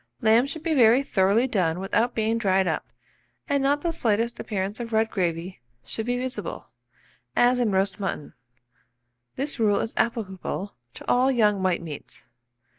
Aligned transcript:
Lamb 0.19 0.47
should 0.47 0.63
be 0.63 0.73
very 0.73 1.03
thoroughly 1.03 1.45
done 1.45 1.79
without 1.79 2.15
being 2.15 2.39
dried 2.39 2.65
up, 2.65 2.91
and 3.47 3.61
not 3.61 3.81
the 3.81 3.91
slightest 3.91 4.39
appearance 4.39 4.79
of 4.79 4.91
red 4.93 5.11
gravy 5.11 5.59
should 5.85 6.07
be 6.07 6.17
visible, 6.17 6.65
as 7.35 7.59
in 7.59 7.69
roast 7.71 7.99
mutton: 7.99 8.33
this 9.35 9.59
rule 9.59 9.79
is 9.79 9.93
applicable 9.97 10.73
to 10.95 11.07
all 11.07 11.29
young 11.31 11.61
white 11.61 11.83
meats. 11.83 12.29